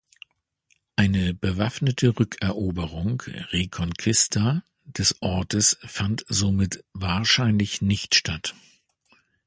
Eine 0.95 1.35
bewaffnete 1.35 2.17
Rückeroberung 2.17 3.21
"(reconquista)" 3.51 4.63
des 4.83 5.21
Ortes 5.21 5.77
fand 5.85 6.25
somit 6.27 6.83
wahrscheinlich 6.93 7.83
nicht 7.83 8.15
statt. 8.15 8.55